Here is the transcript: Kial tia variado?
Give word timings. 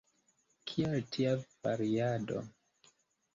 Kial 0.71 1.03
tia 1.17 1.33
variado? 1.67 2.41